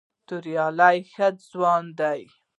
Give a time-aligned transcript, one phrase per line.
[0.29, 2.21] توریالی ښه ځوان دی.